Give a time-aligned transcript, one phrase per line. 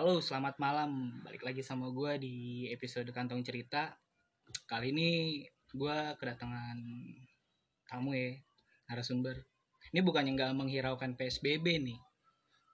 [0.00, 1.20] Halo, selamat malam.
[1.20, 3.92] Balik lagi sama gue di episode Kantong Cerita.
[4.64, 5.44] Kali ini
[5.76, 6.80] gue kedatangan
[7.84, 8.32] tamu ya,
[8.88, 9.36] narasumber.
[9.92, 12.00] Ini bukannya nggak menghiraukan PSBB nih,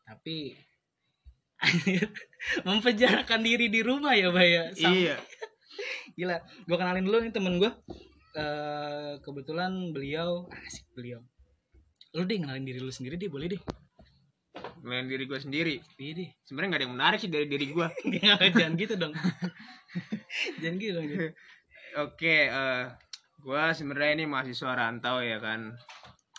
[0.06, 0.54] tapi
[2.70, 4.64] mempenjarakan diri di rumah ya, Bay ya.
[4.78, 5.18] Sam- Iya.
[6.22, 7.74] Gila, gue kenalin dulu nih temen gue.
[8.38, 11.26] Eh kebetulan beliau, asik beliau.
[12.14, 13.62] Lu deh kenalin diri lu sendiri deh, boleh deh.
[14.86, 15.82] Main diri gue sendiri.
[15.98, 16.30] Iya.
[16.46, 17.88] Sebenarnya nggak ada yang menarik sih dari diri gue.
[18.22, 19.10] Jangan gitu dong.
[20.62, 21.06] Jangan gitu dong.
[22.06, 22.82] Oke, eh
[23.42, 25.74] gue sebenarnya ini mahasiswa rantau ya kan.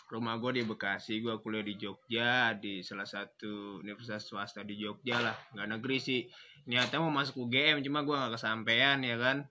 [0.08, 5.20] Rumah gue di Bekasi, gue kuliah di Jogja di salah satu universitas swasta di Jogja
[5.20, 6.24] lah, nggak negeri sih.
[6.64, 9.44] Niatnya mau masuk UGM, cuma gue nggak kesampaian ya kan.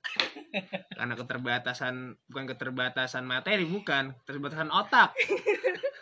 [0.97, 5.13] Karena keterbatasan, bukan keterbatasan materi, bukan keterbatasan otak.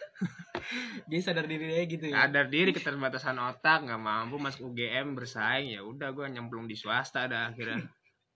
[1.10, 2.26] Dia sadar diri aja gitu ya.
[2.26, 7.30] Sadar diri keterbatasan otak, nggak mampu masuk UGM bersaing ya udah gue nyemplung di swasta
[7.30, 7.86] dah akhirnya.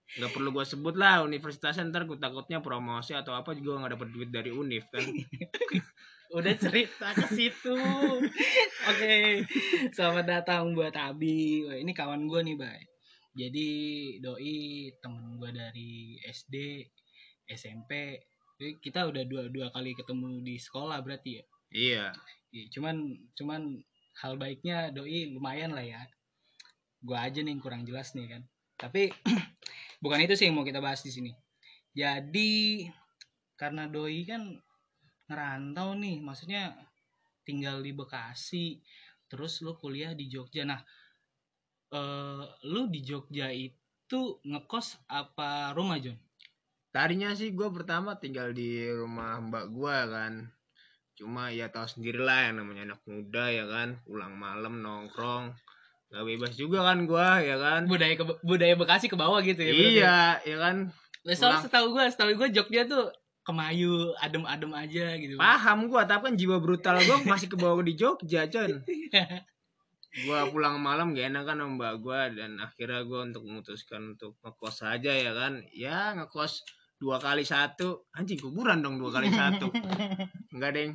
[0.09, 4.09] nggak perlu gue sebut lah universitasnya ntar gue takutnya promosi atau apa juga nggak dapet
[4.09, 5.05] duit dari univ kan
[6.29, 7.73] Udah cerita ke situ.
[8.85, 9.41] Oke.
[9.97, 11.65] Selamat datang buat Abi.
[11.65, 12.81] Wah, ini kawan gue nih, Bay.
[13.33, 13.69] Jadi
[14.21, 16.85] doi temen gue dari SD,
[17.49, 18.21] SMP.
[18.77, 21.43] Kita udah dua dua kali ketemu di sekolah berarti ya.
[21.73, 22.13] Iya
[22.49, 23.61] Iya, cuman cuman
[24.25, 26.01] hal baiknya doi lumayan lah ya.
[27.05, 28.41] Gua aja nih yang kurang jelas nih kan.
[28.73, 29.13] Tapi
[30.03, 31.31] bukan itu sih yang mau kita bahas di sini.
[31.93, 32.89] Jadi
[33.53, 34.57] karena doi kan
[35.29, 36.73] ngerantau nih, maksudnya
[37.45, 38.81] tinggal di Bekasi,
[39.29, 40.65] terus lu kuliah di Jogja.
[40.65, 40.81] Nah,
[41.93, 46.17] eh lu di Jogja itu ngekos apa rumah, Jon?
[46.89, 50.33] tadinya sih gue pertama tinggal di rumah mbak gue kan
[51.19, 55.51] cuma ya tahu sendiri lah yang namanya anak muda ya kan pulang malam nongkrong
[56.09, 59.69] nggak bebas juga kan gue ya kan Budaya ke- budaya Bekasi ke bawah gitu ya.
[59.69, 59.93] berarti?
[59.93, 60.75] iya ya kan
[61.21, 61.61] Soalnya Pulang.
[61.61, 65.35] setahu gue, setahu gue Jogja tuh kemayu, adem-adem aja gitu.
[65.35, 68.79] paham gue tapi kan jiwa brutal gue masih ke bawah di Jogja Con
[70.25, 74.33] gue pulang malam gak enak kan sama mbak gue dan akhirnya gue untuk memutuskan untuk
[74.39, 76.65] ngekos aja ya kan ya ngekos
[76.99, 78.11] dua kali satu.
[78.13, 79.71] Anjing kuburan dong dua kali satu.
[80.53, 80.91] Enggak deng.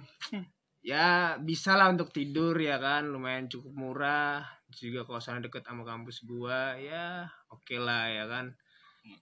[0.84, 3.08] Ya bisa lah untuk tidur ya kan.
[3.08, 4.44] Lumayan cukup murah.
[4.68, 8.52] Juga kosan deket sama kampus gua ya oke lah ya kan.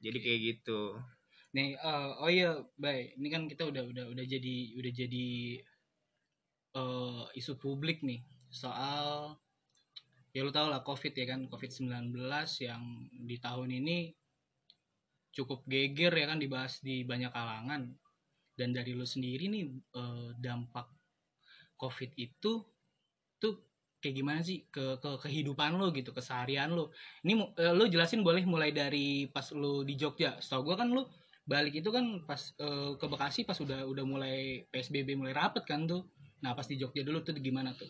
[0.03, 0.99] Jadi kayak gitu.
[1.53, 5.29] Nih, eh, oh iya, Bay, ini kan kita udah udah udah jadi udah jadi
[6.73, 9.37] eh isu publik nih soal
[10.33, 12.17] ya lu tau lah COVID ya kan, COVID-19
[12.65, 12.83] yang
[13.13, 14.17] di tahun ini
[15.33, 17.91] cukup geger ya kan dibahas di banyak kalangan.
[18.53, 20.93] Dan dari lu sendiri nih eh, dampak
[21.81, 22.53] COVID itu
[23.41, 23.55] tuh
[23.99, 26.93] kayak gimana sih ke ke kehidupan lu gitu, keseharian lu.
[27.25, 30.39] Ini eh, lu jelasin boleh mulai dari pas lu di Jogja.
[30.39, 31.09] Setahu gua kan lu
[31.43, 35.89] balik itu kan pas eh, ke Bekasi pas udah udah mulai PSBB mulai rapet kan
[35.89, 36.07] tuh.
[36.45, 37.89] Nah, pas di Jogja dulu tuh gimana tuh?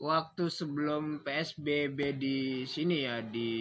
[0.00, 3.52] waktu sebelum PSBB di sini ya di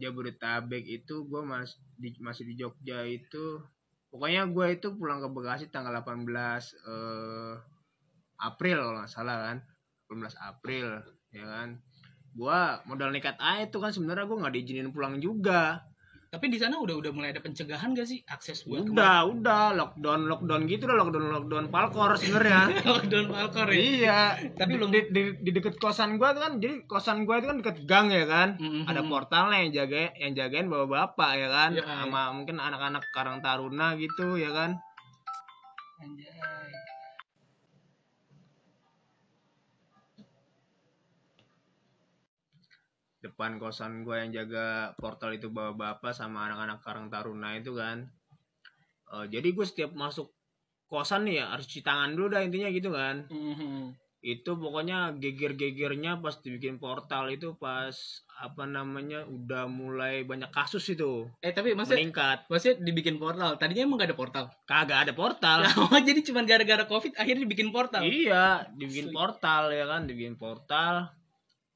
[0.00, 3.60] Jabodetabek itu gue mas di, masih di Jogja itu
[4.10, 7.54] pokoknya gue itu pulang ke Bekasi tanggal 18 eh,
[8.40, 9.58] April kalau nggak salah kan.
[10.10, 10.86] 18 April
[11.30, 11.68] ya kan.
[12.34, 15.89] Gue modal nekat aja itu kan sebenarnya gue nggak diizinin pulang juga
[16.30, 20.30] Tapi di sana udah udah mulai ada pencegahan gak sih akses buat udah udah lockdown
[20.30, 22.90] lockdown gitu lah lockdown lockdown palkor sebenarnya ke mana?
[22.94, 23.74] lockdown Falcor ya?
[23.74, 24.20] iya
[24.54, 27.58] Tapi belum- di, di, di deket kosan gua tuh kan jadi kosan gua itu kan
[27.58, 28.86] deket gang ya kan Mhm.
[28.86, 33.42] ada portalnya yang jaga yang jagain bapak bapak ya kan Ya, sama mungkin anak-anak Karang
[33.42, 34.78] Taruna gitu ya kan
[35.98, 36.70] Anjay.
[43.20, 44.66] Depan kosan gua yang jaga
[44.96, 48.08] portal itu bapak bapak sama anak-anak Karang Taruna itu kan
[49.10, 50.30] Eh, jadi gue setiap masuk
[50.86, 53.94] kosan nih ya harus cuci tangan dulu dah intinya gitu kan Mhm.
[54.20, 57.90] itu pokoknya geger-gegernya pas dibikin portal itu pas
[58.38, 63.56] apa namanya udah mulai banyak kasus itu Eh tapi maksudnya meningkat maksudnya dibikin portal.
[63.56, 64.44] Tadinya emang gak ada portal.
[64.64, 65.58] kagak ada portal
[65.90, 68.00] Oh, jadi cuma gara-gara Covid akhirnya dibikin portal.
[68.00, 69.16] iya dibikin Asli.
[69.16, 71.10] portal ya kan dibikin portal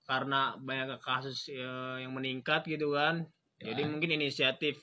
[0.05, 3.25] karena banyak kasus eh, yang meningkat gitu kan
[3.59, 3.89] jadi Ya.
[3.89, 4.77] mungkin inisiatif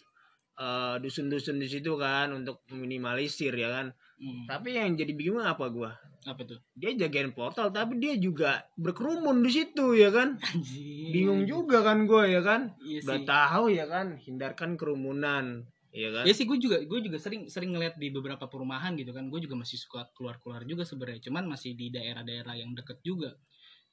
[0.59, 3.88] eh, dusun-dusun di situ kan untuk meminimalisir ya kan
[4.21, 4.45] Hmm.
[4.45, 5.97] tapi yang jadi bingung apa gua
[6.29, 6.62] Apa tuh?
[6.77, 11.09] dia jagain portal tapi dia juga berkerumun di situ ya kan Anjing.
[11.09, 16.23] bingung juga kan gua ya kan Iya udah tahu ya kan hindarkan kerumunan ya kan
[16.23, 19.27] Ya sih gue juga gue juga sering sering ngeliat di beberapa perumahan gitu kan.
[19.27, 21.19] Gue juga masih suka keluar-keluar juga sebenarnya.
[21.27, 23.35] Cuman masih di daerah-daerah yang deket juga.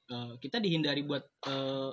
[0.08, 1.90] Eh, kita dihindari buat eh,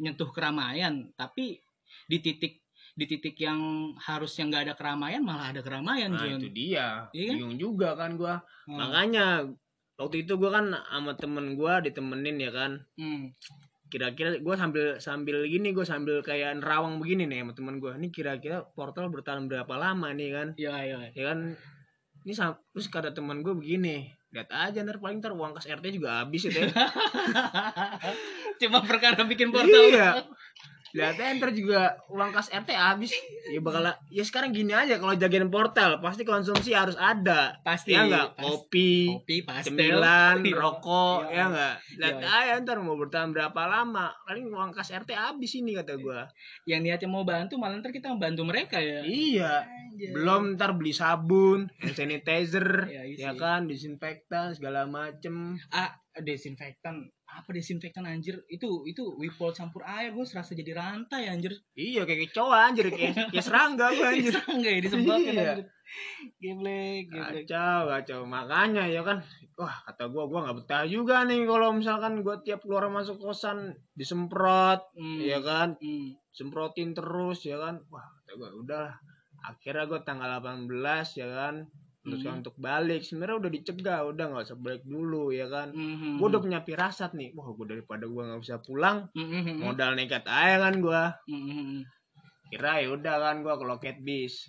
[0.00, 1.60] nyentuh keramaian tapi
[2.08, 2.64] di titik
[2.96, 6.40] di titik yang harusnya nggak ada keramaian malah ada keramaian nah Jun.
[6.40, 7.34] itu dia Iya kan?
[7.36, 8.78] bingung juga kan gua Hmm.
[8.80, 9.24] makanya
[9.96, 13.36] waktu itu gua kan sama temen gua ditemenin ya kan Hmm.
[13.88, 18.08] kira-kira gua sambil sambil gini gua sambil kayak nerawang begini nih sama temen gua ini
[18.08, 20.98] kira-kira portal bertahan berapa lama nih kan Iya, iya.
[21.12, 21.38] ya kan
[22.28, 22.36] ini
[22.76, 26.44] terus kata teman gue begini lihat aja ntar paling ntar uang kas RT juga habis
[26.44, 26.68] itu ya
[28.58, 29.88] Cuma perkara bikin portal.
[29.88, 30.20] iya
[30.90, 33.12] lihat ntar juga uang kas RT habis
[33.46, 37.92] ya bakal ya sekarang gini aja kalau jagain portal pasti konsumsi harus ada Pasti.
[37.92, 39.74] ya enggak kopi Kopi, pastel.
[39.74, 40.54] cemilan Iya.
[40.54, 41.30] rokok Iya.
[41.30, 42.28] ya enggak lihat Iya.
[42.30, 46.24] aja ntar mau bertahan berapa lama paling uang kas RT habis ini kata gua
[46.64, 49.00] Yang niatnya mau bantu malah ntar kita membantu mereka ya.
[49.02, 50.10] iya Anjay.
[50.10, 53.38] belum ntar beli sabun hand sanitizer Iya, iya ya sih.
[53.38, 57.08] kan disinfektan segala macem ah desinfektan
[57.38, 62.28] apa desinfektan anjir itu itu wipol campur air gue serasa jadi rantai anjir Iya kayak
[62.28, 64.34] kecoa anjir kayak, kayak serangga gue anjir.
[64.50, 65.42] enggak ya disebabkan Iya.
[65.54, 65.66] anjir
[66.36, 68.20] geblek geblek Kacau, kacau.
[68.28, 69.24] Makanya ya kan,
[69.56, 73.72] wah kata gua gua nggak betah juga nih kalau misalkan gua tiap keluar masuk kosan
[73.96, 75.16] disemprot, Hmm.
[75.24, 76.12] ya kan, Hmm.
[76.28, 77.80] semprotin terus ya kan.
[77.88, 78.94] Wah kata gua udahlah.
[79.40, 81.64] Akhirnya gua tanggal 18 ya kan,
[82.10, 82.40] teruskan Hmm.
[82.42, 83.00] untuk balik.
[83.04, 85.68] Sebenarnya udah dicegah, udah nggak usah balik dulu ya kan.
[85.70, 86.16] Mhm.
[86.16, 89.60] Gua udah punya firasat nih, wah gua daripada gua nggak bisa pulang, Mhm.
[89.60, 91.02] modal nekat aja kan gua.
[91.26, 91.84] Mhm.
[92.48, 94.48] kira ya udah kan gua ke loket bis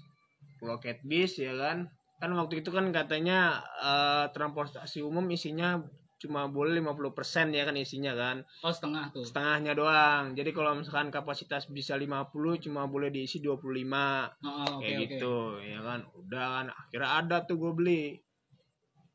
[0.55, 5.83] ke loket bis ya kan kan waktu itu kan katanya eh, transportasi umum isinya
[6.19, 8.43] cuma boleh 50% ya kan isinya kan.
[8.59, 9.23] Oh setengah tuh.
[9.23, 10.35] Setengahnya doang.
[10.35, 12.27] Jadi kalau misalkan kapasitas bisa 50
[12.67, 15.03] cuma boleh diisi 25 oh, oh, oke kayak oke.
[15.07, 15.99] gitu ya kan.
[16.11, 18.03] Udah kan akhirnya ada tuh gue beli.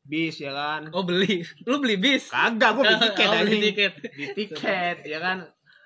[0.01, 0.89] Bis ya kan.
[0.97, 1.45] Oh beli?
[1.69, 2.33] Lu beli bis?
[2.33, 3.93] Kagak gue beli tiket oh, beli tiket.
[4.09, 5.37] Di tiket ya kan.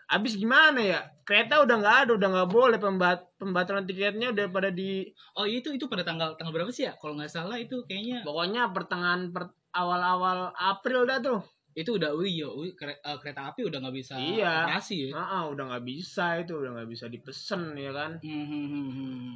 [0.09, 1.03] Abis gimana ya?
[1.27, 2.79] Kereta udah nggak ada udah nggak boleh.
[2.79, 6.95] Pembat pembatalan tiketnya udah pada di oh itu itu pada tanggal tanggal berapa sih ya?
[6.95, 8.23] Kalau nggak salah itu kayaknya.
[8.23, 11.39] Pokoknya pertengahan per, awal-awal April dah tuh
[11.77, 14.67] itu udah wih wih, kere- eh, kereta api udah nggak bisa Iya.
[14.67, 18.65] operasi ya nah, udah nggak bisa itu udah nggak bisa dipesen ya kan Hmm, hmm,
[18.67, 19.33] hmm, hmm.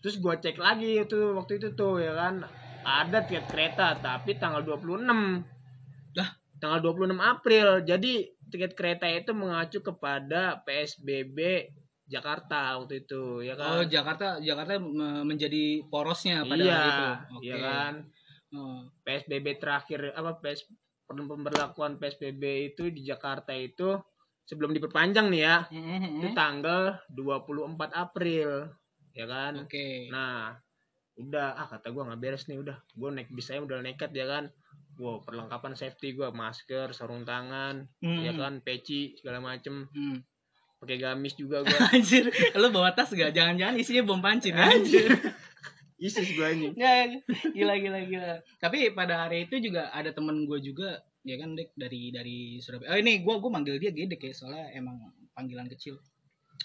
[0.00, 2.42] terus gua cek lagi itu waktu itu tuh ya kan
[2.82, 5.40] ada tiket kereta tapi tanggal 26
[6.14, 6.28] Lah?
[6.58, 8.12] tanggal 26 April jadi
[8.48, 11.38] tiket kereta itu mengacu kepada PSBB
[12.04, 17.04] Jakarta waktu itu ya Oh kan Jakarta Jakarta me- menjadi porosnya pada iya hari itu.
[17.32, 17.44] Oke.
[17.44, 17.92] iya kan
[18.54, 18.86] Oh.
[19.02, 20.70] PSBB terakhir apa PS
[21.04, 22.42] pemberlakuan PSBB
[22.72, 23.98] itu di Jakarta itu
[24.44, 26.36] sebelum diperpanjang nih ya Mhm, itu mhm.
[26.36, 28.70] tanggal 24 April
[29.10, 30.08] ya kan Oke.
[30.08, 30.54] nah
[31.14, 34.26] udah ah kata gua nggak beres nih udah gua naik bis saya udah nekat ya
[34.26, 34.50] kan
[34.96, 40.18] wow perlengkapan safety gua masker sarung tangan Hmm, ya kan peci segala macem hmm.
[40.78, 43.30] pakai gamis juga gua Anjir, lu bawa tas gak?
[43.30, 44.52] Jangan-jangan isinya bom pancin.
[44.54, 45.08] anjir
[46.04, 46.76] isis gua ini
[47.56, 48.32] gila gila gila.
[48.60, 52.92] Tapi pada hari itu juga ada temen gue juga, ya kan Dek dari dari Surabaya.
[52.92, 55.00] Oh ini gue gue manggil dia Gedek ya, soalnya emang
[55.32, 55.96] panggilan kecil.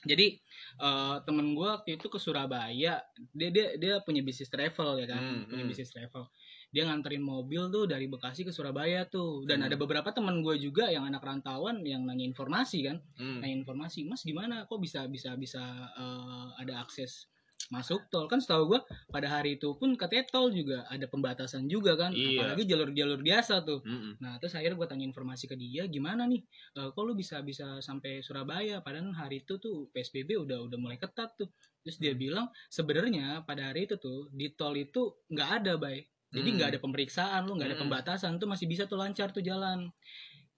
[0.03, 0.38] Jadi
[0.80, 3.00] eh, temen gue waktu itu ke Surabaya,
[3.31, 5.71] dia dia dia punya bisnis travel ya kan, Hmm, punya hmm.
[5.71, 6.27] bisnis travel.
[6.69, 9.68] Dia nganterin mobil tuh dari Bekasi ke Surabaya tuh, dan Hmm.
[9.71, 13.41] ada beberapa temen gue juga yang anak rantauan yang nanya informasi kan, Hmm.
[13.41, 14.68] nanya informasi, Mas gimana?
[14.69, 15.63] Kok bisa bisa bisa
[15.98, 17.25] eh, ada akses
[17.68, 18.25] masuk tol.
[18.32, 22.16] Kan setahu gua pada hari itu pun katanya tol juga ada pembatasan juga kan.
[22.16, 22.39] Iya.
[22.39, 23.84] apalagi jalur-jalur biasa tuh.
[23.84, 24.24] Mm-mm.
[24.24, 26.42] nah terus akhirnya gue tanya informasi ke dia gimana nih?
[26.80, 28.80] Eh, kok lu bisa bisa sampai Surabaya?
[28.80, 31.51] Padahal hari itu tuh PSBB udah udah mulai ketat tuh.
[31.84, 36.08] Terus dia bilang sebenarnya pada hari itu tuh di tol itu nggak ada bay.
[36.30, 39.89] Jadi nggak ada pemeriksaan lu nggak ada pembatasan tuh masih bisa tuh lancar tuh jalan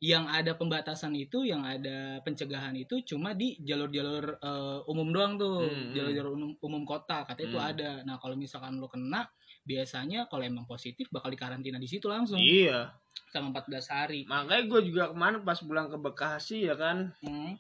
[0.02, 5.70] yang ada pembatasan itu yang ada pencegahan itu cuma di jalur-jalur eh, umum doang tuh
[5.70, 5.94] Hmm.
[5.94, 7.70] jalur-jalur umum, umum kota katanya itu Hmm.
[7.70, 9.30] ada nah kalau misalkan lu kena
[9.62, 12.90] biasanya kalau emang positif bakal dikarantina di situ langsung iya
[13.30, 17.54] sama 14 hari makanya gue juga kemarin pas pulang ke Bekasi ya kan Hmm.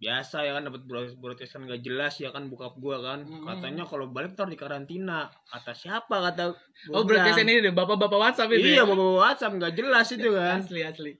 [0.00, 0.82] biasa ya kan dapat
[1.20, 3.44] broadcastan gak jelas ya kan bokap gua kan Hmm.
[3.46, 6.56] katanya kalau balik ntar di karantina kata siapa kata
[6.88, 7.36] oh bilang.
[7.36, 8.88] ini deh bapak-bapak WhatsApp itu iya ya?
[8.88, 11.12] bawa WhatsApp nggak jelas itu kan asli asli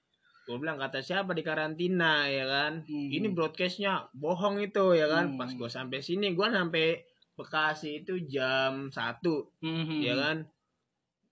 [0.52, 3.08] gue bilang kata siapa di karantina ya kan Hmm.
[3.08, 5.38] ini broadcastnya bohong itu ya kan Hmm.
[5.40, 7.00] pas gue sampai sini gue sampai
[7.32, 9.98] Bekasi itu jam satu Mhm.
[9.98, 10.36] ya kan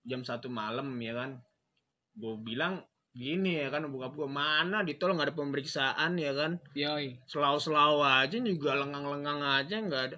[0.01, 1.37] jam satu malam ya kan
[2.11, 2.81] gue bilang
[3.13, 7.21] gini ya kan bokap gue mana di tol nggak ada pemeriksaan ya kan Yoi.
[7.23, 10.17] selau-selau aja juga lengang-lengang aja nggak ada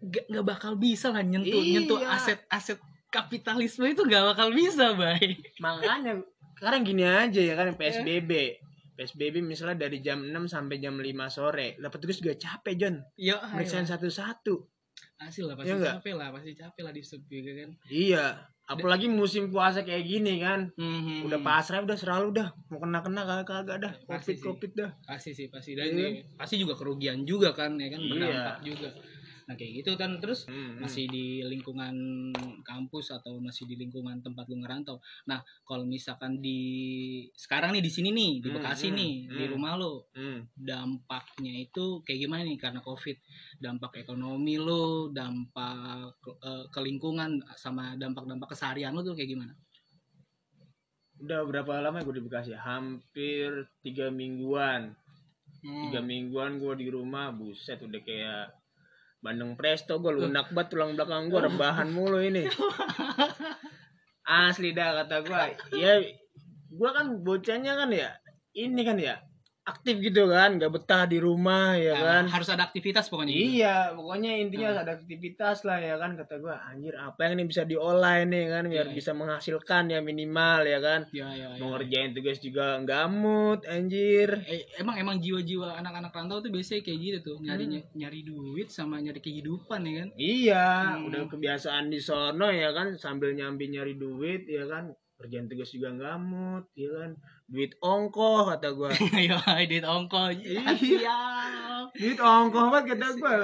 [0.00, 1.72] Gak, gak bakal bisa lah nyentuh Iya.
[1.76, 2.78] nyentuh aset aset
[3.10, 6.22] kapitalisme itu gak bakal bisa bay makanya
[6.60, 8.60] sekarang gini aja ya kan PSBB
[8.92, 11.72] PSBB misalnya dari jam 6 sampai jam 5 sore.
[11.74, 13.00] Dapat tugas juga capek, John.
[13.16, 14.68] Iya, Pemeriksaan satu-satu.
[15.16, 15.94] hasil lah pasti Iya nggak?
[15.96, 17.70] capek lah, pasti capek lah di sub juga kan.
[17.88, 18.24] Iya,
[18.66, 20.68] apalagi musim puasa kayak gini kan.
[20.76, 21.24] Mhm.
[21.24, 22.48] Udah pasrah udah selalu dah.
[22.68, 23.92] Mau kena-kena kagak-kagak dah.
[24.04, 24.36] Pasti.
[24.36, 24.90] Covid-covid dah.
[25.00, 26.20] pasti sih pasti dan Iya.
[26.20, 28.08] ya, pasti juga kerugian juga kan ya kan Iya.
[28.10, 28.88] berdampak juga
[29.50, 30.86] nah kayak gitu kan terus Hmm, hmm.
[30.86, 31.90] masih di lingkungan
[32.62, 36.60] kampus atau masih di lingkungan tempat lu ngerantau nah kalau misalkan di
[37.34, 39.52] sekarang nih di sini nih di Hmm, Bekasi hmm, nih di hmm.
[39.58, 40.46] rumah lu Hmm.
[40.54, 43.18] dampaknya itu kayak gimana nih karena covid
[43.58, 46.14] dampak ekonomi lu dampak
[46.46, 49.50] eh, ke lingkungan sama dampak-dampak keseharian lu tuh kayak gimana
[51.20, 52.56] Udah berapa lama gue di Bekasi?
[52.56, 54.96] Hampir tiga mingguan.
[55.60, 55.92] Hmm.
[55.92, 58.56] Tiga mingguan gue di rumah, buset udah kayak
[59.20, 62.48] Bandeng Presto gue lunak banget tulang belakang gue rebahan mulu ini.
[64.24, 65.42] Asli dah kata gue.
[65.76, 66.00] Ya
[66.70, 68.14] gue kan bocahnya kan ya
[68.56, 69.20] ini kan ya
[69.62, 72.24] aktif gitu kan, nggak betah di rumah ya Nah, kan.
[72.28, 73.60] harus ada aktivitas pokoknya gitu.
[73.60, 74.82] Iya, pokoknya intinya Hmm.
[74.82, 76.56] ada aktivitas lah ya kan kata gua.
[76.64, 78.96] Anjir, apa yang ini bisa di online nih kan biar Iya.
[78.96, 81.00] bisa menghasilkan ya minimal ya kan.
[81.10, 81.58] ya ya, ya.
[81.58, 84.30] Mau ngerjain tugas juga nggak mood anjir.
[84.42, 87.84] Eh, emang emang jiwa-jiwa anak-anak rantau tuh biasanya kayak gitu tuh nyari Hmm.
[87.94, 91.06] nyari duit sama nyari kehidupan ya kan Iya, Hmm.
[91.06, 94.90] udah kebiasaan di sono ya kan sambil nyambi nyari duit ya kan.
[95.14, 97.10] Kerjaan tugas juga nggak mood ya kan.
[97.50, 98.94] Duit ongkoh kata gua.
[98.94, 99.34] ayo
[99.70, 101.18] duit ongkos Iya.
[101.92, 103.38] duit ongkoh banget kata gua.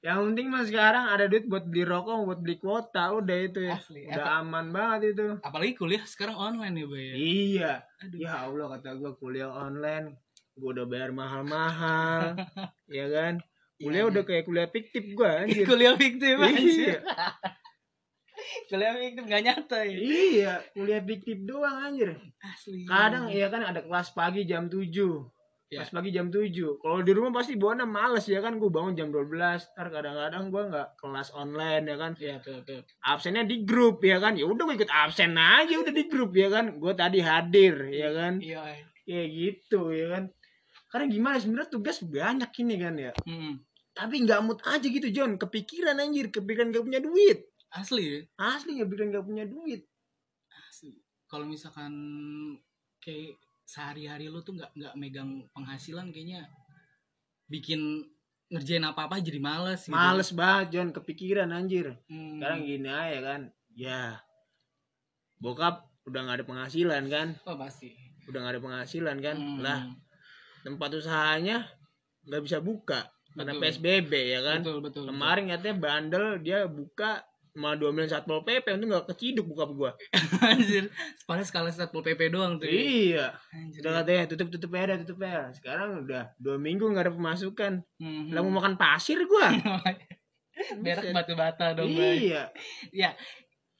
[0.00, 3.76] Yang penting mah sekarang ada duit buat beli rokok, buat beli kuota, udah itu ya.
[3.78, 4.04] Asli.
[4.06, 5.40] Udah aman banget itu.
[5.40, 7.72] apalagi kuliah sekarang online ya bay ya Iya.
[8.00, 8.18] Aduh.
[8.18, 10.16] Ya Allah kata gue kuliah online,
[10.54, 12.36] gue udah bayar mahal-mahal,
[12.90, 13.40] ya kan?
[13.74, 15.64] Kuliah Iya, udah kayak kuliah fiktif gue anjir.
[15.64, 17.00] kuliah fiktif anjir iya,
[18.68, 22.16] kuliah fiktif gak nyata ya iya, kuliah fiktif doang anjir.
[22.44, 24.84] asli Kadang ya kan ada kelas pagi jam 7.
[25.72, 25.82] Ya.
[25.82, 26.78] Kelas pagi jam 7.
[26.78, 29.74] Kalau di rumah pasti bawaannya males ya kan gue bangun jam 12.
[29.74, 32.12] Ntar kadang-kadang gue nggak kelas online ya kan.
[32.20, 34.38] Iya betul betul Absennya di grup ya kan.
[34.38, 36.78] Ya udah gue ikut absen aja udah di grup ya kan.
[36.78, 38.38] Gue tadi hadir ya kan.
[38.38, 38.60] iya
[39.04, 40.24] Kayak gitu ya kan.
[40.94, 43.12] Karena gimana sebenarnya tugas banyak ini kan ya.
[43.26, 43.58] Hmm.
[43.94, 45.34] Tapi nggak mood aja gitu John.
[45.38, 47.50] Kepikiran anjir, kepikiran gak punya duit.
[47.74, 49.82] Asli ya Asli kepikiran gak punya duit.
[50.70, 50.94] Asli.
[51.26, 51.92] kalau misalkan
[53.02, 56.46] kayak sehari-hari lu tuh nggak nggak megang penghasilan kayaknya
[57.48, 58.04] bikin
[58.52, 59.96] ngerjain apa-apa jadi males gitu.
[59.96, 61.96] Males banget John, kepikiran anjir.
[62.06, 62.38] Hmm.
[62.38, 63.40] Sekarang gini aja kan.
[63.74, 64.22] Ya.
[65.40, 67.28] Bokap udah nggak ada penghasilan kan.
[67.48, 67.90] oh pasti
[68.28, 69.36] Udah nggak ada penghasilan kan.
[69.36, 69.58] Hmm.
[69.64, 69.80] Lah,
[70.62, 71.66] tempat usahanya
[72.24, 73.62] nggak bisa buka karena Betul.
[73.66, 74.60] PSBB ya kan.
[74.62, 75.04] betul betul betul.
[75.10, 77.12] Kemarin katanya bandel dia buka
[77.54, 79.90] malah diomelin satpol pp itu nggak keciduk buka gua.
[80.50, 80.90] anjir
[81.26, 82.74] padahal skala satpol pp doang tuh ya.
[82.74, 83.26] Iya.
[83.54, 83.80] Anjir.
[83.82, 85.50] Udah katanya tutup tutup dah, tutup aja.
[85.54, 87.72] Sekarang udah dua minggu nggak ada pemasukan.
[88.02, 88.34] Mhm.
[88.34, 89.48] Lah mau makan pasir gua.
[90.82, 91.90] berak batu bata dong.
[91.90, 92.50] Iya.
[92.94, 93.10] ya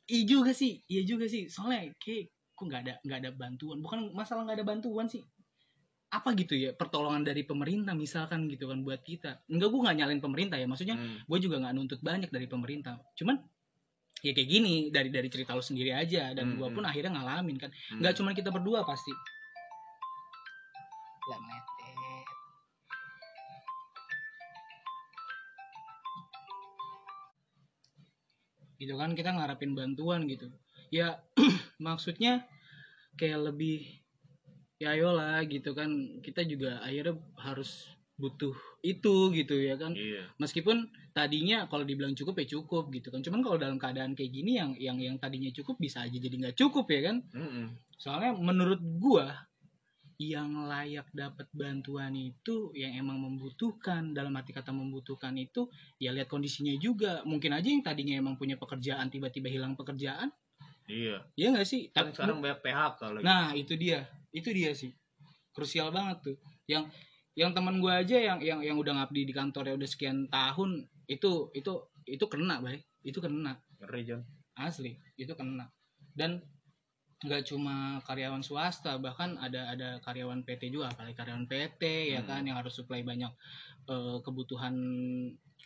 [0.05, 4.13] iya juga sih iya juga sih soalnya kayak kok nggak ada nggak ada bantuan bukan
[4.13, 5.25] masalah nggak ada bantuan sih
[6.13, 10.21] apa gitu ya pertolongan dari pemerintah misalkan gitu kan buat kita enggak gue nggak nyalin
[10.23, 11.19] pemerintah ya maksudnya Hmm.
[11.27, 13.43] gue juga nggak nuntut banyak dari pemerintah cuman
[14.25, 16.33] ya kayak gini dari dari cerita lo sendiri aja.
[16.33, 17.71] Dan Hmm, gue pun akhirnya ngalamin kan.
[17.93, 18.01] Hmm.
[18.01, 19.13] nggak cuma kita berdua pasti.
[28.75, 30.49] Gitu kan kita ngarapin bantuan gitu.
[30.89, 31.21] Ya
[31.81, 32.45] maksudnya
[33.17, 33.85] kayak lebih
[34.81, 36.21] ya ayolah gitu kan.
[36.25, 38.55] Kita juga akhirnya harus butuh
[38.87, 39.91] itu gitu ya kan.
[39.95, 40.31] Iya.
[40.39, 43.21] meskipun tadinya kalau dibilang cukup ya cukup gitu kan.
[43.23, 46.57] Cuman kalau dalam keadaan kayak gini yang yang yang tadinya cukup bisa aja jadi nggak
[46.59, 47.17] cukup ya kan.
[47.35, 47.67] Mm-mm.
[47.95, 49.47] soalnya menurut gua
[50.19, 55.67] yang layak dapat bantuan itu yang emang membutuhkan dalam arti kata membutuhkan itu
[55.99, 57.27] ya lihat kondisinya juga.
[57.27, 60.31] Mungkin aja yang tadinya emang punya pekerjaan tiba-tiba hilang pekerjaan.
[60.85, 61.25] Iya.
[61.35, 61.89] ya nggak sih?
[61.91, 63.25] Kan sekarang banyak PHK lagi.
[63.25, 64.07] nah itu dia.
[64.31, 64.93] Itu dia sih.
[65.51, 66.37] Krusial banget tuh.
[66.69, 66.93] Yang
[67.35, 70.87] yang teman gua aja yang yang yang udah ngabdi di kantor ya udah sekian tahun
[71.11, 71.73] itu itu
[72.07, 73.59] itu kena baik itu kena.
[73.83, 74.23] Ngeri John.
[74.55, 75.67] asli itu kena.
[76.15, 76.39] Dan
[77.27, 82.29] nggak cuma karyawan swasta bahkan ada ada karyawan PT juga apalagi karyawan PT ya Hmm.
[82.31, 83.33] kan yang harus supply banyak
[83.91, 84.75] eh, kebutuhan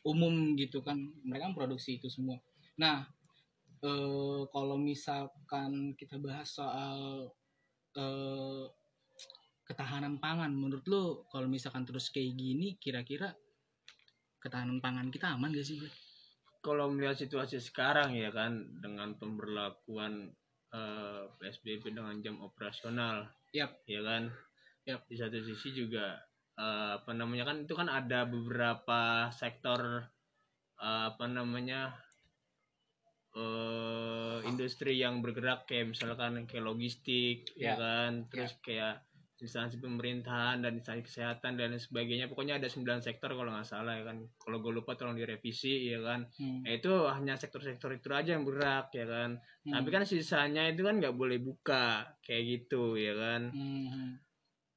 [0.08, 0.96] umum gitu kan.
[1.26, 2.40] Mereka kan produksi itu semua.
[2.80, 3.04] Nah
[3.84, 7.28] eh, kalau misalkan kita bahas soal
[7.92, 8.64] eh,
[9.68, 13.36] ketahanan pangan menurut lo kalau misalkan terus kayak gini kira-kira
[14.40, 15.76] ketahanan pangan kita aman gak sih?
[16.64, 20.32] Kalau melihat situasi sekarang ya kan dengan pemberlakuan
[20.72, 23.84] eh, PSBB dengan jam operasional, Yap.
[23.86, 24.32] ya kan,
[24.88, 25.04] Yap.
[25.06, 26.16] di satu sisi juga
[26.58, 30.02] eh, apa namanya kan itu kan ada beberapa sektor
[30.80, 31.92] eh, apa namanya
[33.38, 37.74] eh industri yang bergerak kayak misalkan kayak logistik ya, Ya.
[37.76, 39.07] kan terus kayak
[39.38, 44.02] instansi pemerintahan dan instansi kesehatan dan sebagainya pokoknya ada 9 sektor kalau nggak salah ya
[44.02, 46.66] kan kalau gue lupa tolong direvisi ya kan Hmm.
[46.66, 49.30] ya itu hanya sektor-sektor itu aja yang bergerak ya kan
[49.62, 49.72] Hmm.
[49.78, 54.18] tapi kan sisanya itu kan nggak boleh buka kayak gitu ya kan Hmm.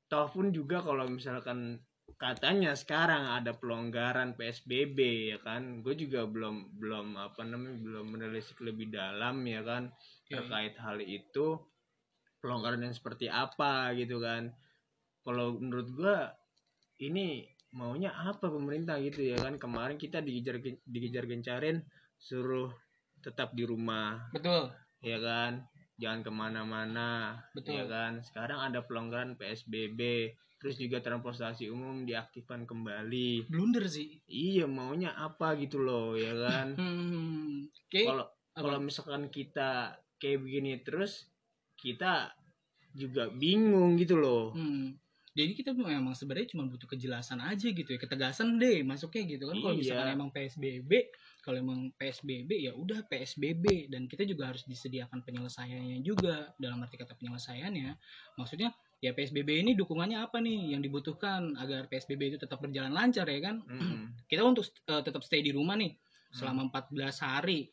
[0.05, 1.81] toh pun juga kalau misalkan
[2.19, 4.99] katanya sekarang ada pelonggaran PSBB
[5.33, 9.89] ya kan gue juga belum belum apa namanya belum menelisik lebih dalam ya kan
[10.29, 10.37] Yoi.
[10.37, 11.57] terkait hal itu
[12.41, 14.51] pelonggaran yang seperti apa gitu kan.
[15.21, 16.17] Kalau menurut gue
[17.05, 19.61] ini maunya apa pemerintah gitu ya kan.
[19.61, 21.85] Kemarin kita dikejar dikejar gencarin
[22.17, 22.73] suruh
[23.21, 24.27] tetap di rumah.
[24.33, 24.73] Betul.
[25.05, 25.65] Ya kan?
[26.01, 27.77] Jangan ke mana-mana Betul.
[27.77, 28.25] ya kan?
[28.25, 33.49] Sekarang ada pelonggaran PSBB terus juga transportasi umum diaktifkan kembali.
[33.49, 34.21] Blunder sih.
[34.29, 36.73] Iya maunya apa gitu loh ya kan?
[36.81, 37.67] Hmm.
[37.67, 38.07] Oke.
[38.07, 41.30] kalau kalau misalkan kita kayak begini terus
[41.81, 42.29] kita
[42.93, 44.93] juga bingung gitu loh Hmm.
[45.31, 49.63] Jadi kita memang sebenarnya cuma butuh kejelasan aja gitu ya, ketegasan deh masuknya gitu kan.
[49.63, 49.79] Kalau Iya.
[49.79, 50.91] misalkan emang PSBB,
[51.39, 56.99] kalau emang PSBB ya udah PSBB dan kita juga harus disediakan penyelesaiannya juga dalam arti
[56.99, 57.95] kata penyelesaiannya.
[58.35, 63.23] Maksudnya ya PSBB ini dukungannya apa nih yang dibutuhkan agar PSBB itu tetap berjalan lancar
[63.23, 63.63] ya kan?
[63.63, 64.27] Mm-mm.
[64.27, 65.95] Kita untuk eh, tetap stay di rumah nih
[66.35, 67.71] selama 14 hari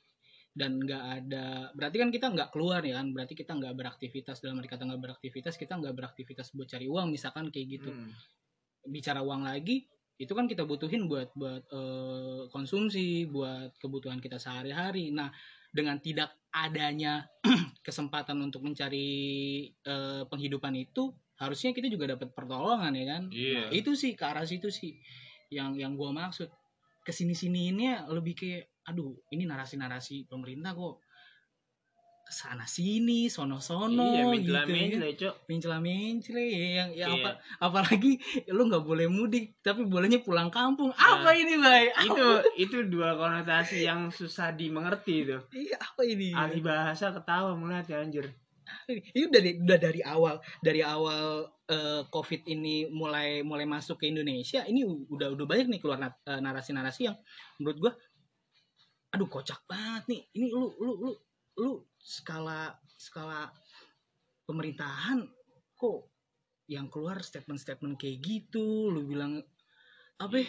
[0.58, 3.14] dan nggak ada berarti kan kita nggak keluar ya kan?
[3.14, 7.14] Berarti kita nggak beraktivitas dalam arti kata nggak beraktivitas kita nggak beraktivitas buat cari uang
[7.14, 7.90] misalkan kayak gitu.
[7.94, 8.12] Mm.
[8.88, 9.84] bicara uang lagi
[10.18, 15.14] itu kan kita butuhin buat buat eh, konsumsi buat kebutuhan kita sehari-hari.
[15.14, 15.30] Nah
[15.70, 17.28] dengan tidak adanya
[17.86, 19.08] kesempatan untuk mencari
[19.70, 23.22] eh, penghidupan itu harusnya kita juga dapat pertolongan ya kan?
[23.30, 23.70] Iya.
[23.70, 24.98] Nah, itu sih ke arah situ sih
[25.54, 26.50] yang yang gua maksud.
[27.06, 31.04] Ke sini sini ini lebih kayak aduh ini narasi-narasi pemerintah kok
[32.28, 34.76] sana sini sono sono iya gitu mencela ya kan.
[34.76, 35.34] mencela cok.
[35.48, 37.16] Mencela mencela ya yang ya Iya.
[37.16, 38.20] apa apalagi
[38.52, 40.92] lu nggak boleh mudik tapi bolehnya pulang kampung.
[40.92, 41.88] Apa ini bay?
[41.88, 42.26] Nah, itu
[42.60, 45.40] itu dua konotasi yang susah dimengerti itu.
[45.56, 46.36] Iya apa ini?
[46.36, 48.28] Ahli bahasa ketawa melihat ya anjir.
[48.88, 54.12] Ini udah dari, udah dari awal dari awal eh, covid ini mulai mulai masuk ke
[54.12, 57.16] Indonesia ini udah udah banyak nih keluar eh, narasi-narasi yang
[57.56, 57.92] menurut gua
[59.12, 60.22] aduh kocak banget nih.
[60.36, 61.12] Ini lu lu lu
[61.58, 63.48] lu skala skala
[64.44, 65.24] pemerintahan
[65.76, 66.08] kok
[66.68, 68.92] yang keluar statement-statement kayak gitu?
[68.92, 69.40] Lu bilang
[70.20, 70.48] apa ya,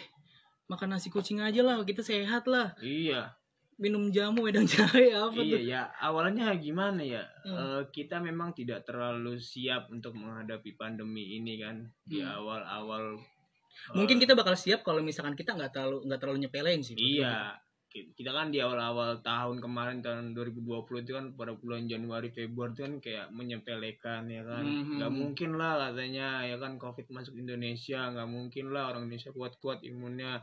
[0.68, 2.76] makan nasi kucing aja lah kita sehat lah.
[2.82, 3.32] Iya.
[3.80, 5.82] Minum jamu wedang jahe apa iya tuh ya.
[6.04, 7.24] Awalnya gimana ya?
[7.48, 7.56] Hmm.
[7.56, 12.44] Eh, kita memang tidak terlalu siap untuk menghadapi pandemi ini kan di Hmm.
[12.44, 16.92] awal-awal eh, mungkin kita bakal siap kalau misalkan kita nggak terlalu nggak terlalu nyepelin sih
[16.98, 17.56] iya
[17.90, 22.82] kita kan di awal-awal tahun kemarin tahun 2020 itu kan pada bulan Januari Februari itu
[22.86, 24.62] kan kayak menyepelekan ya kan?
[24.62, 25.02] Mhm.
[25.02, 28.06] nggak mungkin lah katanya ya kan covid masuk Indonesia.
[28.14, 30.38] Nggak mungkin lah orang Indonesia kuat-kuat imunnya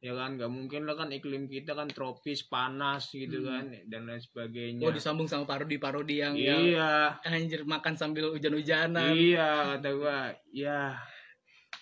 [0.00, 0.36] ya kan?
[0.36, 3.48] Nggak mungkin lah kan iklim kita kan tropis panas gitu Hmm.
[3.48, 4.84] kan dan lain sebagainya.
[4.84, 7.16] Oh disambung sama parodi-parodi yang, yang iya.
[7.24, 9.16] anjir makan sambil hujan-hujanan.
[9.16, 11.00] Iya kata gua ya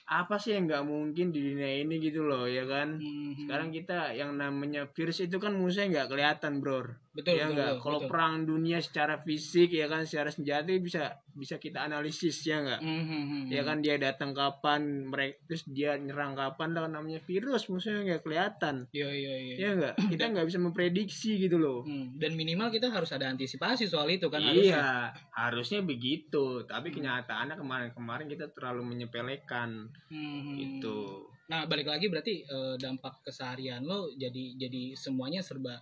[0.08, 3.44] apa sih yang nggak mungkin di dunia ini gitu loh ya kan Mhm.
[3.44, 6.80] sekarang kita yang namanya virus itu kan musuhnya nggak kelihatan bro
[7.12, 8.10] betul ya betul, nggak betul, kalau betul.
[8.10, 12.80] perang dunia secara fisik ya kan secara senjata bisa bisa kita analisis ya nggak?
[12.82, 13.46] Mhm.
[13.48, 18.22] ya kan dia datang kapan mereka terus dia nyerang kapan lah namanya virus musuhnya nggak
[18.26, 18.90] kelihatan.
[18.90, 19.54] Iya iya iya.
[19.56, 19.94] Ya nggak?
[20.10, 21.86] Kita nggak bisa memprediksi gitu loh.
[21.86, 24.86] Hmm, dan minimal kita harus ada antisipasi soal itu kan harusnya iya
[25.32, 25.80] harusnya.
[25.86, 26.66] begitu.
[26.66, 29.88] Tapi kenyataannya kemarin-kemarin kita terlalu menyepelekan.
[30.10, 30.54] Mhm.
[30.58, 31.30] gitu.
[31.48, 35.80] Nah balik lagi berarti eh, dampak keseharian lo jadi jadi semuanya serba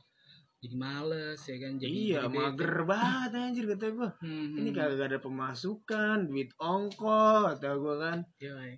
[0.66, 1.72] jadi males ya kan?
[1.78, 2.34] Jadi iya bete.
[2.34, 4.10] mager banget anjir kata gua.
[4.18, 4.58] Mhm.
[4.58, 8.18] ini kagak ada pemasukan duit ongkos kata gua kan.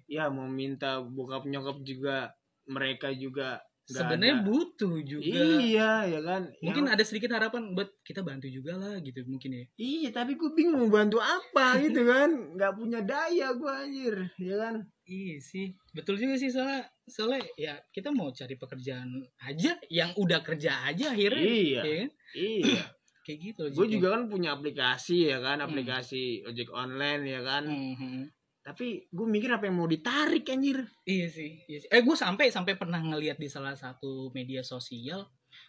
[0.05, 2.37] Ya mau minta bokap nyokap juga
[2.69, 5.25] mereka juga sebenarnya butuh juga.
[5.25, 6.53] Iya ya kan?
[6.61, 9.65] Mungkin Yang- ada sedikit harapan buat kita bantu juga lah gitu mungkin ya.
[9.81, 12.29] Iya tapi gue bingung mau bantu apa gitu kan?
[12.53, 17.75] Nggak punya daya gua anjir ya kan Iya sih, betul juga sih soalnya soalnya ya
[17.89, 19.09] kita mau cari pekerjaan
[19.41, 21.81] aja yang udah kerja aja akhirnya, Iya.
[21.81, 22.11] ya kan?
[22.37, 22.83] iya
[23.25, 23.63] Kayak gitu.
[23.73, 28.21] gue juga kan punya aplikasi ya kan aplikasi ojek online ya kan Mhm.
[28.61, 31.89] tapi gue mikir apa yang mau ditarik anjir Iya sih, iya sih.
[31.89, 35.25] Eh gue sampai sampai pernah ngelihat di salah satu media sosial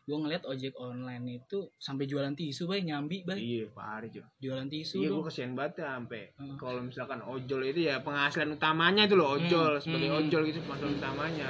[0.10, 3.38] gue ngeliat ojek online itu sampai jualan tisu bay nyambi bay.
[3.38, 6.56] Iya parah cuy jualan tisu iya gue kesian banget ya sampai Heeh.
[6.58, 9.78] kalau misalkan ojol itu ya penghasilan utamanya itu loh ojol.
[9.78, 10.20] Hmm, sebagai hmm.
[10.26, 11.50] ojol gitu penghasilan utamanya.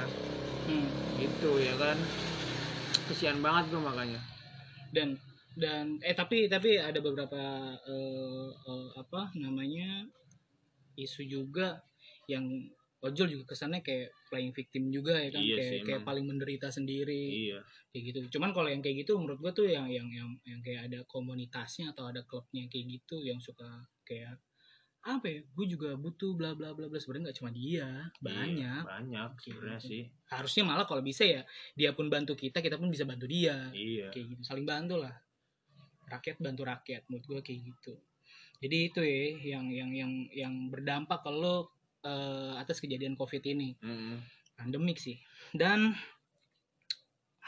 [0.68, 0.88] Hmm.
[1.16, 1.98] gitu ya kan?
[3.08, 4.20] Kesian banget gue makanya.
[4.92, 5.16] Dan
[5.58, 7.40] dan eh tapi tapi ada beberapa
[7.74, 10.06] eh, eh, apa namanya
[10.94, 11.80] isu juga
[12.30, 12.46] yang
[13.00, 16.68] ojol juga kesannya kayak playing victim juga ya kan Iya kayak sih, kayak paling menderita
[16.68, 17.60] sendiri iya.
[17.88, 18.18] kayak gitu.
[18.36, 21.96] Cuman kalau yang kayak gitu menurut gua tuh yang yang yang yang kayak ada komunitasnya
[21.96, 24.36] atau ada klubnya kayak gitu yang suka kayak
[25.00, 27.00] apa ya gue juga butuh bla bla bla bla.
[27.00, 27.88] Sebenarnya nggak cuma dia
[28.20, 28.84] banyak.
[28.84, 29.88] Iya, banyak sebenarnya Gitu.
[29.88, 30.02] sih.
[30.28, 31.40] Harusnya malah kalau bisa ya
[31.72, 33.72] dia pun bantu kita kita pun bisa bantu dia.
[33.72, 34.12] Iya.
[34.12, 35.16] Kayak gitu saling bantu lah.
[36.04, 37.96] Rakyat bantu rakyat menurut gue kayak gitu.
[38.60, 41.72] Jadi itu ya yang yang yang yang berdampak kalau
[42.04, 43.76] eh, atas kejadian covid ini.
[43.80, 44.20] Mm-mm.
[44.60, 45.16] pandemik sih.
[45.56, 45.96] Dan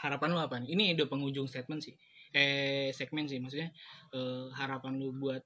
[0.01, 0.73] harapan lu apa nih?
[0.73, 1.95] Ini udah penghujung statement sih.
[2.33, 3.69] Eh segmen sih maksudnya
[4.13, 5.45] eh, harapan lu buat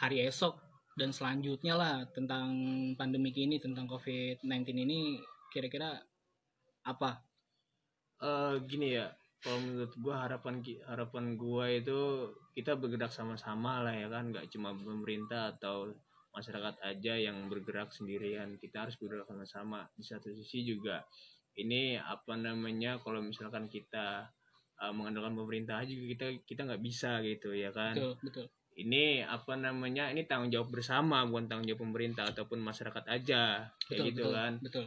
[0.00, 0.56] hari esok
[0.96, 2.50] dan selanjutnya lah tentang
[2.98, 5.20] pandemik ini tentang covid 19 ini
[5.52, 6.00] kira-kira
[6.88, 7.22] apa?
[8.18, 10.58] Eh, gini ya kalau menurut gua harapan
[10.90, 15.94] harapan gua itu kita bergerak sama-sama lah ya kan nggak cuma pemerintah atau
[16.38, 18.54] masyarakat aja yang bergerak sendirian.
[18.62, 19.90] Kita harus bergerak sama-sama.
[19.98, 21.02] Di satu sisi juga
[21.58, 24.30] ini apa namanya kalau misalkan kita
[24.78, 27.98] eh, mengandalkan pemerintah aja juga kita kita nggak bisa gitu ya kan?
[27.98, 28.46] Betul betul.
[28.78, 33.66] Ini apa namanya ini tanggung jawab bersama bukan tanggung jawab pemerintah ataupun masyarakat aja.
[33.90, 34.52] Kayak betul gitu betul, kan?
[34.62, 34.86] betul.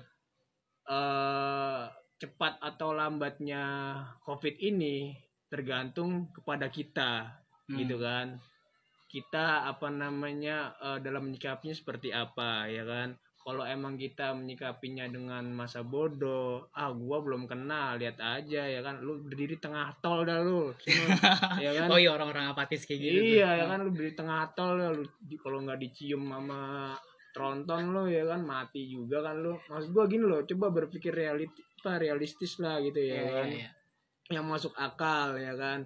[0.88, 1.82] Eh
[2.22, 3.64] cepat atau lambatnya
[4.22, 5.12] covid ini
[5.50, 7.80] tergantung kepada kita Hmm.
[7.80, 8.36] gitu kan
[9.12, 13.12] kita apa namanya eh, dalam menyikapinya seperti apa ya kan?
[13.42, 19.02] Kalau emang kita menyikapinya dengan masa bodoh ah gua belum kenal lihat aja ya kan?
[19.02, 20.70] Lu berdiri tengah tol dah lu
[21.60, 21.90] ya kan?
[21.90, 23.26] Oh iya orang-orang apatis kayak gitu tuh.
[23.36, 23.82] iya ya kan?
[23.82, 25.04] Lu berdiri tengah tol ya lu
[25.42, 26.94] kalau nggak dicium sama
[27.34, 28.46] tronton lu ya kan?
[28.46, 29.58] Mati juga kan lu.
[29.58, 33.48] Maksud gua gini loh coba berpikir realiti apa realistis lah gitu ya Iya, kan?
[33.50, 33.70] iya, iya.
[34.38, 35.82] yang masuk akal ya kan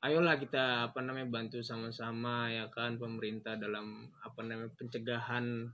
[0.00, 5.68] ayolah kita apa namanya bantu sama-sama ya kan pemerintah dalam apa namanya pencegahan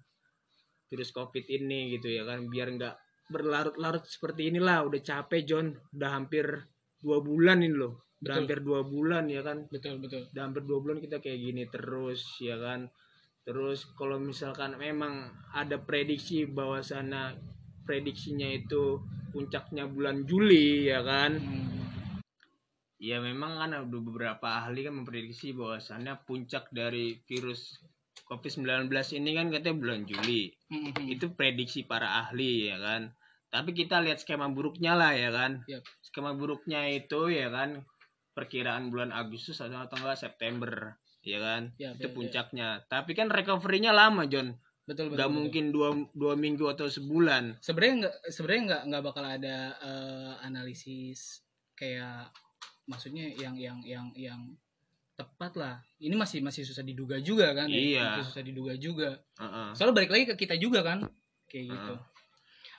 [0.91, 2.47] virus covid ini gitu ya kan.
[2.51, 2.95] Biar nggak
[3.31, 4.87] berlarut-larut seperti inilah.
[4.87, 5.75] Udah capek John.
[5.95, 6.47] Udah hampir
[7.03, 8.07] dua bulan ini loh.
[8.23, 8.39] Udah Betul.
[8.43, 9.67] hampir dua bulan ya kan.
[9.71, 10.27] Betul betul.
[10.31, 12.91] Udah hampir dua bulan kita kayak gini terus ya kan.
[13.47, 17.31] Terus kalau misalkan memang ada prediksi bahwa sana
[17.87, 18.99] prediksinya itu
[19.31, 21.39] puncaknya bulan Juli ya kan.
[21.39, 21.86] Hmm.
[22.97, 27.77] Ya memang kan ada beberapa ahli kan memprediksi bahwasannya puncak dari virus
[28.27, 30.51] COVID-19 ini kan katanya bulan Juli.
[30.73, 31.07] Hmm, hmm.
[31.13, 33.13] itu prediksi para ahli ya kan?
[33.53, 35.63] Tapi kita lihat skema buruknya lah ya kan?
[35.71, 35.85] Yap.
[36.03, 37.87] skema buruknya itu ya kan
[38.35, 41.63] perkiraan bulan Agustus atau enggak September ya kan?
[41.79, 42.69] Yap, itu yap, puncaknya.
[42.91, 44.57] Tapi kan recovery-nya lama John.
[44.87, 45.39] Betul betul, nggak betul.
[45.39, 47.63] mungkin dua dua minggu atau sebulan.
[47.63, 51.43] Sebenarnya nggak sebenarnya nggak nggak bakal ada eh, analisis
[51.79, 52.31] kayak
[52.87, 54.41] maksudnya yang yang yang yang
[55.13, 57.77] tepat lah ini masih masih susah diduga juga kan ya?
[57.77, 58.05] Iya.
[58.15, 59.69] masih susah diduga juga Heeh.
[59.73, 61.03] soalnya balik lagi ke kita juga kan
[61.47, 62.15] kayak gitu Heeh.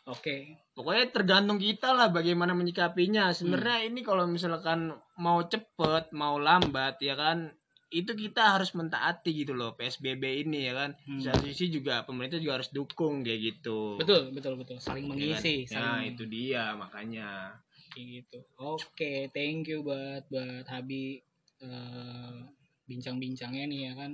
[0.08, 0.36] oke
[0.72, 3.88] pokoknya tergantung kita lah bagaimana menyikapinya sebenarnya Hmm.
[3.90, 4.80] ini kalau misalkan
[5.16, 7.50] mau cepet mau lambat ya kan
[7.90, 11.18] itu kita harus mentaati gitu loh PSBB ini ya kan Hmm.
[11.20, 15.18] satu sisi juga pemerintah juga harus dukung kayak gitu betul betul betul saling Ya kan?
[15.18, 17.58] mengisi nah saling itu dia makanya
[18.02, 18.40] gitu.
[18.62, 21.22] Oke thank you buat buat Habi
[21.64, 22.38] eh,
[22.86, 24.12] bincang-bincangnya nih ya kan.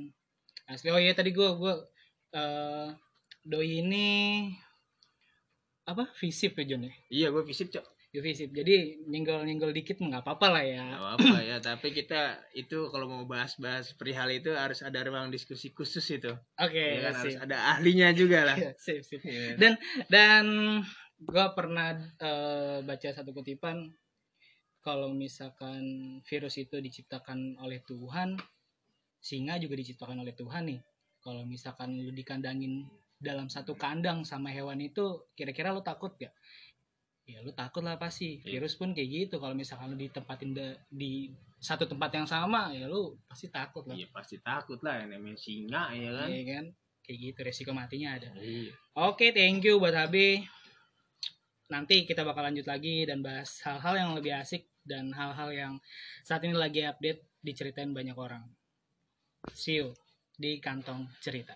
[0.71, 1.73] Asli oh iya tadi gua gua
[2.31, 2.87] eh,
[3.43, 4.07] doi ini
[5.83, 6.07] apa?
[6.15, 6.93] Visip ya John ya?
[7.11, 7.85] Iya gue visip cok.
[8.13, 8.53] Visip.
[8.53, 10.85] Jadi nyenggol nyenggol dikit nggak apa-apa lah ya.
[10.85, 15.73] Gak apa ya tapi kita itu kalau mau bahas-bahas perihal itu harus ada ruang diskusi
[15.73, 16.29] khusus itu.
[16.61, 18.55] Oke ya kan harus ada ahlinya juga lah.
[18.55, 19.19] Iya, sip sip.
[19.25, 19.57] Iya.
[19.57, 19.73] dan
[20.13, 20.45] dan
[21.27, 23.91] gua pernah eh, baca satu kutipan
[24.83, 25.81] kalau misalkan
[26.27, 28.35] virus itu diciptakan oleh Tuhan
[29.23, 30.79] singa juga diciptakan oleh Tuhan nih.
[31.23, 32.83] Kalau misalkan lu dikandangin
[33.15, 36.35] dalam satu kandang sama hewan itu kira-kira lu takut gak
[37.23, 38.43] ya lu takut lah pasti.
[38.43, 38.59] Iya.
[38.59, 39.35] virus pun kayak gitu.
[39.39, 41.31] Kalau misalkan lu ditempatin da- di
[41.63, 43.95] satu tempat yang sama ya lu pasti takut lah.
[43.95, 44.99] Iya pasti takut lah.
[44.99, 46.27] Yang namanya singa ya kan?
[46.27, 46.65] Iya kan?
[47.03, 48.35] Kayak gitu resiko matinya ada.
[48.35, 48.75] Iya.
[48.99, 50.43] Oke, thank you buat HB.
[51.73, 55.73] Nanti kita bakal lanjut lagi dan bahas hal-hal yang lebih asik dan hal-hal yang
[56.21, 58.45] saat ini lagi update diceritain banyak orang.
[59.57, 59.91] See you
[60.37, 61.51] di kantong cerita.